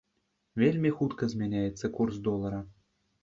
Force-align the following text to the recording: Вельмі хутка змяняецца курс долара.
Вельмі 0.61 0.91
хутка 1.01 1.29
змяняецца 1.35 1.91
курс 1.97 2.15
долара. 2.31 2.63